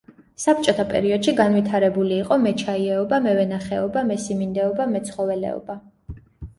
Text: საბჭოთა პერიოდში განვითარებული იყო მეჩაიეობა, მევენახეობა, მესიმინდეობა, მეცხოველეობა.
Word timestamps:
საბჭოთა 0.43 0.85
პერიოდში 0.93 1.33
განვითარებული 1.41 2.17
იყო 2.23 2.39
მეჩაიეობა, 2.47 3.23
მევენახეობა, 3.29 4.07
მესიმინდეობა, 4.11 4.93
მეცხოველეობა. 4.99 5.83